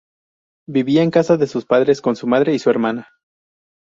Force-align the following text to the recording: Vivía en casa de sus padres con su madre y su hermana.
Vivía 0.67 1.03
en 1.03 1.11
casa 1.11 1.37
de 1.37 1.45
sus 1.45 1.65
padres 1.67 2.01
con 2.01 2.15
su 2.15 2.25
madre 2.25 2.55
y 2.55 2.57
su 2.57 2.71
hermana. 2.71 3.07